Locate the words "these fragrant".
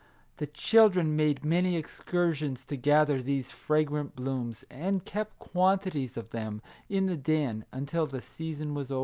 3.21-4.15